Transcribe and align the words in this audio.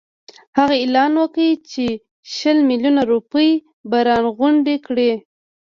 هغه 0.57 0.75
اعلان 0.83 1.11
وکړ 1.21 1.47
چې 1.71 1.85
شل 2.35 2.57
میلیونه 2.69 3.01
روپۍ 3.11 3.51
به 3.89 3.97
راغونډي 4.09 4.77
کړي. 4.87 5.11